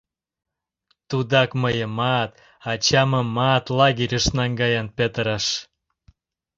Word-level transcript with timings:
—Тудак 1.09 1.49
мыйымат, 1.61 2.31
ачамымат 2.71 3.65
лагерьыш 3.77 4.25
наҥгаен 4.37 4.87
петырыш. 4.97 5.45